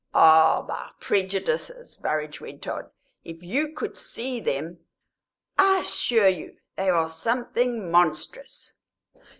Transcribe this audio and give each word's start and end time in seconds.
"Ah, 0.15 0.65
my 0.67 0.89
prejudices," 0.99 1.95
Burrage 1.95 2.41
went 2.41 2.67
on; 2.67 2.89
"if 3.23 3.43
you 3.43 3.71
could 3.71 3.95
see 3.95 4.39
them 4.39 4.79
I 5.59 5.81
assure 5.81 6.27
you 6.27 6.57
they 6.75 6.89
are 6.89 7.07
something 7.07 7.91
monstrous!" 7.91 8.73